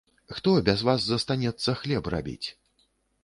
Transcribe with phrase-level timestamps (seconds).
[0.35, 2.47] Хто без вас застанецца хлеб рабіць?